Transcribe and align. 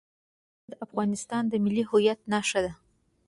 هوا 0.63 0.69
د 0.69 0.73
افغانستان 0.85 1.43
د 1.47 1.53
ملي 1.63 1.83
هویت 1.89 2.19
نښه 2.31 2.59
ده. 2.65 2.73